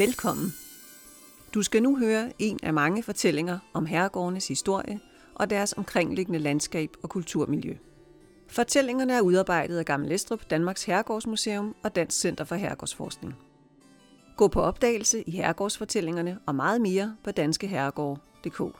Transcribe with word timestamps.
Velkommen. 0.00 0.54
Du 1.54 1.62
skal 1.62 1.82
nu 1.82 1.98
høre 1.98 2.32
en 2.38 2.58
af 2.62 2.74
mange 2.74 3.02
fortællinger 3.02 3.58
om 3.72 3.86
herregårdenes 3.86 4.48
historie 4.48 5.00
og 5.34 5.50
deres 5.50 5.74
omkringliggende 5.76 6.38
landskab 6.38 6.90
og 7.02 7.10
kulturmiljø. 7.10 7.76
Fortællingerne 8.48 9.12
er 9.12 9.20
udarbejdet 9.20 9.78
af 9.78 9.84
Gammel 9.84 10.12
Estrup, 10.12 10.50
Danmarks 10.50 10.84
Herregårdsmuseum 10.84 11.74
og 11.82 11.96
Dansk 11.96 12.20
Center 12.20 12.44
for 12.44 12.54
Herregårdsforskning. 12.54 13.34
Gå 14.36 14.48
på 14.48 14.60
opdagelse 14.60 15.22
i 15.22 15.30
herregårdsfortællingerne 15.30 16.38
og 16.46 16.54
meget 16.54 16.80
mere 16.80 17.16
på 17.24 17.30
danskeherregård.dk. 17.30 18.76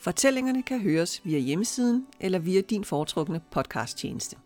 Fortællingerne 0.00 0.62
kan 0.62 0.80
høres 0.80 1.20
via 1.24 1.38
hjemmesiden 1.38 2.06
eller 2.20 2.38
via 2.38 2.60
din 2.60 2.84
foretrukne 2.84 3.40
podcasttjeneste. 3.50 4.36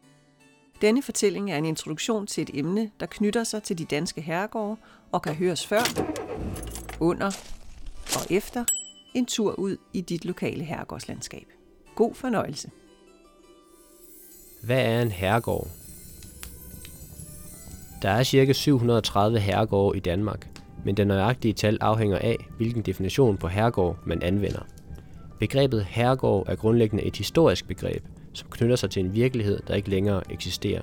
Denne 0.80 1.02
fortælling 1.02 1.52
er 1.52 1.58
en 1.58 1.64
introduktion 1.64 2.26
til 2.26 2.42
et 2.42 2.50
emne, 2.54 2.90
der 3.00 3.06
knytter 3.06 3.44
sig 3.44 3.62
til 3.62 3.78
de 3.78 3.84
danske 3.84 4.20
herregårde 4.20 4.76
og 5.12 5.22
kan 5.22 5.34
høres 5.34 5.66
før, 5.66 5.82
under 7.00 7.26
og 8.16 8.26
efter 8.30 8.64
en 9.14 9.26
tur 9.26 9.52
ud 9.52 9.76
i 9.92 10.00
dit 10.00 10.24
lokale 10.24 10.64
herregårdslandskab. 10.64 11.46
God 11.94 12.14
fornøjelse. 12.14 12.70
Hvad 14.62 14.80
er 14.80 15.02
en 15.02 15.10
herregård? 15.10 15.68
Der 18.02 18.10
er 18.10 18.24
ca. 18.24 18.52
730 18.52 19.40
herregårde 19.40 19.96
i 19.96 20.00
Danmark, 20.00 20.48
men 20.84 20.96
det 20.96 21.06
nøjagtige 21.06 21.54
tal 21.54 21.78
afhænger 21.80 22.18
af, 22.18 22.36
hvilken 22.56 22.82
definition 22.82 23.36
på 23.36 23.48
herregård 23.48 23.98
man 24.06 24.22
anvender. 24.22 24.62
Begrebet 25.38 25.84
herregård 25.84 26.48
er 26.48 26.56
grundlæggende 26.56 27.04
et 27.04 27.16
historisk 27.16 27.68
begreb, 27.68 28.04
som 28.32 28.48
knytter 28.50 28.76
sig 28.76 28.90
til 28.90 29.04
en 29.04 29.14
virkelighed, 29.14 29.60
der 29.68 29.74
ikke 29.74 29.90
længere 29.90 30.22
eksisterer. 30.32 30.82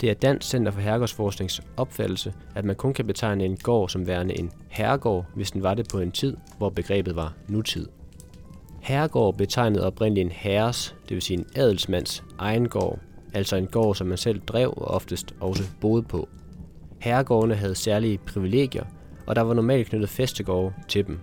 Det 0.00 0.10
er 0.10 0.14
Dansk 0.14 0.48
Center 0.48 0.72
for 0.72 0.80
Herregårdsforsknings 0.80 1.62
opfattelse, 1.76 2.32
at 2.54 2.64
man 2.64 2.76
kun 2.76 2.94
kan 2.94 3.06
betegne 3.06 3.44
en 3.44 3.56
gård 3.56 3.88
som 3.88 4.06
værende 4.06 4.38
en 4.38 4.50
herregård, 4.68 5.26
hvis 5.34 5.50
den 5.50 5.62
var 5.62 5.74
det 5.74 5.88
på 5.88 5.98
en 6.00 6.12
tid, 6.12 6.36
hvor 6.58 6.68
begrebet 6.68 7.16
var 7.16 7.34
nutid. 7.48 7.88
Herregård 8.80 9.36
betegnede 9.36 9.86
oprindeligt 9.86 10.24
en 10.24 10.32
herres, 10.32 10.96
det 11.08 11.14
vil 11.14 11.22
sige 11.22 11.38
en 11.38 11.46
adelsmands, 11.54 12.24
egen 12.38 12.68
gård, 12.68 12.98
altså 13.34 13.56
en 13.56 13.66
gård, 13.66 13.94
som 13.94 14.06
man 14.06 14.18
selv 14.18 14.40
drev 14.40 14.74
og 14.76 14.88
oftest 14.88 15.34
også 15.40 15.62
boede 15.80 16.02
på. 16.02 16.28
Herregårdene 16.98 17.54
havde 17.54 17.74
særlige 17.74 18.18
privilegier, 18.18 18.84
og 19.26 19.36
der 19.36 19.42
var 19.42 19.54
normalt 19.54 19.88
knyttet 19.88 20.08
festegårde 20.08 20.74
til 20.88 21.06
dem. 21.06 21.18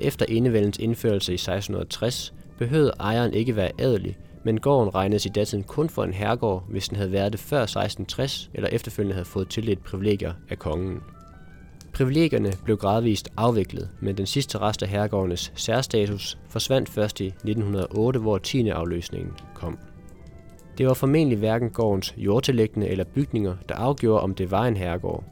Efter 0.00 0.26
enevældens 0.28 0.78
indførelse 0.78 1.32
i 1.32 1.34
1660 1.34 2.34
behøvede 2.58 2.92
ejeren 3.00 3.34
ikke 3.34 3.56
være 3.56 3.70
adelig, 3.78 4.16
men 4.44 4.60
gården 4.60 4.94
regnedes 4.94 5.26
i 5.26 5.28
datiden 5.28 5.64
kun 5.64 5.88
for 5.88 6.04
en 6.04 6.12
herregård, 6.12 6.64
hvis 6.68 6.88
den 6.88 6.96
havde 6.96 7.12
været 7.12 7.32
det 7.32 7.40
før 7.40 7.62
1660 7.62 8.50
eller 8.54 8.68
efterfølgende 8.68 9.14
havde 9.14 9.24
fået 9.24 9.48
tildelt 9.48 9.84
privilegier 9.84 10.32
af 10.50 10.58
kongen. 10.58 11.00
Privilegierne 11.92 12.52
blev 12.64 12.76
gradvist 12.76 13.28
afviklet, 13.36 13.88
men 14.00 14.16
den 14.16 14.26
sidste 14.26 14.58
rest 14.58 14.82
af 14.82 14.88
herregårdenes 14.88 15.52
særstatus 15.54 16.38
forsvandt 16.48 16.88
først 16.88 17.20
i 17.20 17.26
1908, 17.26 18.20
hvor 18.20 18.38
10. 18.38 18.68
afløsningen 18.68 19.32
kom. 19.54 19.78
Det 20.78 20.86
var 20.86 20.94
formentlig 20.94 21.38
hverken 21.38 21.70
gårdens 21.70 22.14
jordtillæggende 22.16 22.88
eller 22.88 23.04
bygninger, 23.04 23.56
der 23.68 23.74
afgjorde, 23.74 24.22
om 24.22 24.34
det 24.34 24.50
var 24.50 24.64
en 24.64 24.76
herregård. 24.76 25.24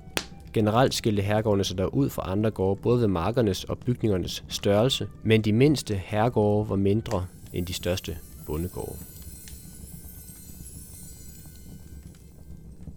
Generelt 0.59 0.95
skilte 0.95 1.23
herregårdene 1.23 1.65
sig 1.65 1.79
der 1.79 1.87
ud 1.87 2.11
fra 2.11 2.33
andre 2.33 2.51
gårde, 2.51 2.81
både 2.81 3.01
ved 3.01 3.09
markernes 3.09 3.65
og 3.65 3.79
bygningernes 3.79 4.45
størrelse, 4.49 5.09
men 5.23 5.43
de 5.43 5.53
mindste 5.53 5.95
herregårde 5.95 6.71
var 6.71 6.77
mindre 6.77 7.27
end 7.53 7.67
de 7.67 7.73
største 7.73 8.17
bondegårde. 8.47 8.97